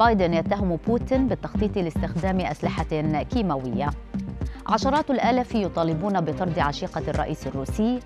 [0.00, 2.84] بايدن يتهم بوتين بالتخطيط لاستخدام أسلحة
[3.22, 3.90] كيماوية.
[4.66, 8.00] عشرات الآلاف يطالبون بطرد عشيقة الرئيس الروسي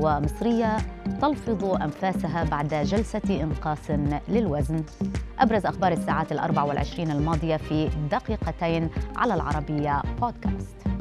[0.00, 0.76] ومصرية
[1.20, 3.90] تلفظ أنفاسها بعد جلسة إنقاص
[4.28, 4.84] للوزن.
[5.38, 10.95] أبرز أخبار الساعات الأربع والعشرين الماضية في دقيقتين على العربية بودكاست.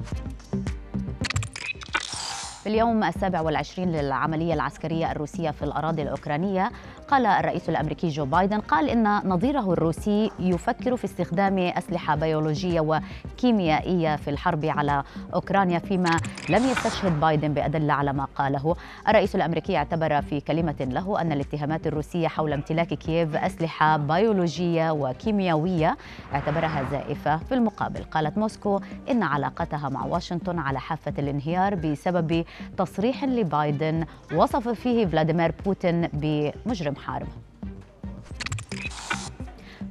[2.65, 6.71] في اليوم السابع والعشرين للعملية العسكرية الروسية في الأراضي الأوكرانية
[7.07, 14.15] قال الرئيس الأمريكي جو بايدن قال إن نظيره الروسي يفكر في استخدام أسلحة بيولوجية وكيميائية
[14.15, 16.17] في الحرب على أوكرانيا فيما
[16.49, 18.75] لم يستشهد بايدن بأدلة على ما قاله.
[19.07, 25.97] الرئيس الأمريكي اعتبر في كلمة له أن الاتهامات الروسية حول امتلاك كييف أسلحة بيولوجية وكيميائية
[26.33, 28.03] اعتبرها زائفة في المقابل.
[28.03, 28.79] قالت موسكو
[29.11, 32.45] إن علاقتها مع واشنطن على حافة الانهيار بسبب
[32.77, 37.27] تصريح لبايدن وصف فيه فلاديمير بوتين بمجرم حارب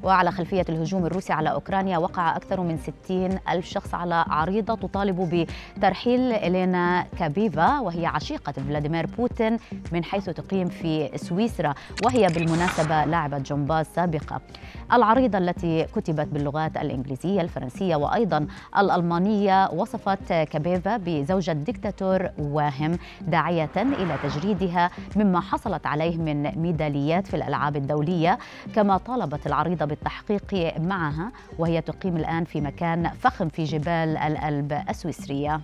[0.04, 5.46] وعلى خلفية الهجوم الروسي على أوكرانيا وقع أكثر من 60 ألف شخص على عريضة تطالب
[5.76, 9.56] بترحيل إلينا كابيفا وهي عشيقة فلاديمير بوتين
[9.92, 11.74] من حيث تقيم في سويسرا
[12.04, 14.40] وهي بالمناسبة لاعبة جمباز سابقة
[14.92, 18.46] العريضة التي كتبت باللغات الإنجليزية الفرنسية وأيضا
[18.78, 27.34] الألمانية وصفت كابيفا بزوجة ديكتاتور واهم داعية إلى تجريدها مما حصلت عليه من ميداليات في
[27.36, 28.38] الألعاب الدولية.
[28.74, 35.60] كما طالبت العريضة بالتحقيق معها وهي تقيم الآن في مكان فخم في جبال الألب السويسرية.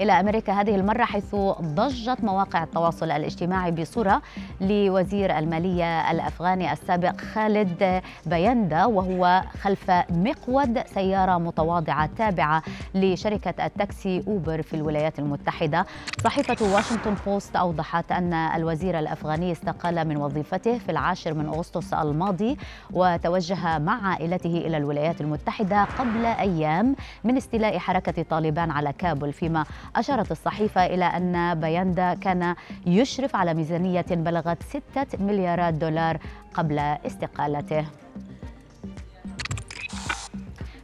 [0.00, 4.22] إلى أمريكا هذه المرة حيث ضجت مواقع التواصل الاجتماعي بصورة
[4.60, 12.62] لوزير المالية الأفغاني السابق خالد بيندا وهو خلف مقود سيارة متواضعة تابعة
[12.94, 15.86] لشركة التاكسي أوبر في الولايات المتحدة.
[16.24, 22.56] صحيفة واشنطن بوست أوضحت أن الوزير الأفغاني استقال من وظيفته في العاشر من أغسطس الماضي
[22.92, 29.64] وتوجه مع عائلته إلى الولايات المتحدة قبل أيام من استيلاء حركة طالبان على كابول فيما
[29.96, 32.54] أشارت الصحيفة إلى أن بياندا كان
[32.86, 36.18] يشرف على ميزانية بلغت ستة مليارات دولار
[36.54, 37.84] قبل استقالته.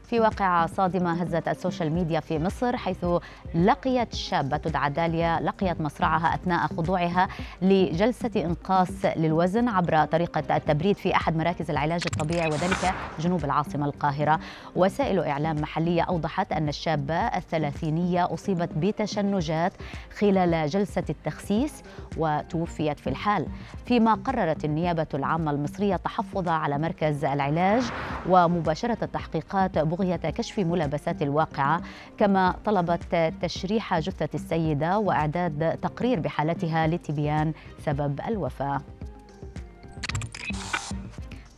[0.05, 3.07] في واقعة صادمة هزت ال social media في مصر حيث
[3.55, 7.29] لقيت شابة تدعى داليا لقيت مصرعها أثناء خضوعها
[7.63, 14.41] لجلسة إنقاص للوزن عبر طريقة التبريد في أحد مراكز العلاج الطبيعي وذلك جنوب العاصمة القاهرة.
[14.77, 19.73] وسائل إعلام محلية أوضحت أن الشابة الثلاثينية أصيبت بتشنجات
[20.19, 21.83] خلال جلسة التخسيس
[22.17, 23.47] وتوفيت في الحال.
[23.87, 27.83] فيما قررت النيابة العامة المصرية التحفظ على مركز العلاج
[28.29, 31.83] ومباشرة التحقيقات بغية كشف ملابسات الواقعة
[32.19, 37.53] كما طلبت تشريح جثة السيدة وإعداد تقرير بحالتها لتبيان
[37.87, 38.81] سبب الوفاة.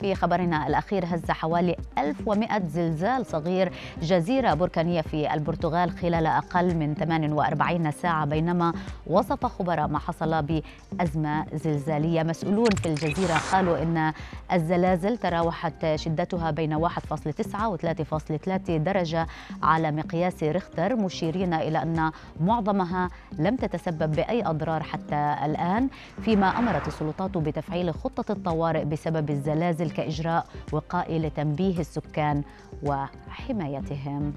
[0.00, 6.94] في خبرنا الأخير هز حوالي 1100 زلزال صغير جزيرة بركانية في البرتغال خلال أقل من
[6.94, 8.72] 48 ساعة بينما
[9.06, 12.22] وصف خبراء ما حصل بأزمة زلزالية.
[12.22, 14.12] مسؤولون في الجزيرة قالوا إن
[14.52, 19.26] الزلازل تراوحت شدتها بين 1.9 و 3.3 درجة
[19.62, 25.88] على مقياس ريختر مشيرين إلى أن معظمها لم تتسبب بأي أضرار حتى الآن
[26.22, 32.42] فيما أمرت السلطات بتفعيل خطة الطوارئ بسبب الزلازل كإجراء وقائي لتنبيه السكان
[32.82, 34.32] وحمايتهم.